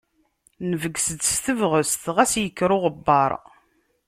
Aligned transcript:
Nebges-d 0.69 1.21
s 1.31 1.33
tebɣest, 1.45 2.03
ɣas 2.15 2.33
yekker 2.41 2.69
uɣebbaṛ. 2.75 3.31